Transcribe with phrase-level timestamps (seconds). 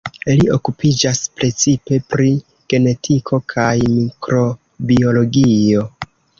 [0.29, 2.31] Li okupiĝas precipe pri
[2.75, 5.89] genetiko kaj mikrobiologio.